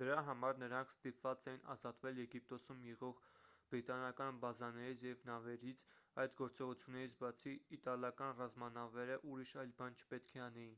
[0.00, 3.20] դրա համար նրանք ստիպված էին ազատվել եգիպտոսում եղող
[3.74, 5.86] բրիտանական բազաներից և նավերից
[6.24, 10.76] այդ գործողություններից բացի իտալական ռազմանավերը ուրիշ այլ բան չպետք է անեին